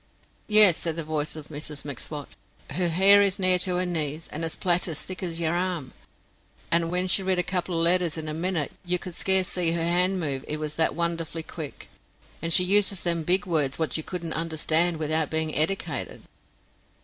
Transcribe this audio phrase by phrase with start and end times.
[0.47, 2.29] "Yes," said the voice of Mrs M'Swat,
[2.71, 5.93] "her hair is near to her knees, and a plait as thick as yer arm;
[6.71, 9.73] and wen she writ a couple of letters in a minute, you could scarce see
[9.73, 11.87] her hand move it was that wonderful quick;
[12.41, 16.23] and she uses them big words wot you couldn't understand without bein' eddicated."